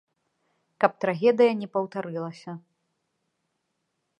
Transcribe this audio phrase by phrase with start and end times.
[0.83, 2.51] Каб трагедыя не паўтарылася.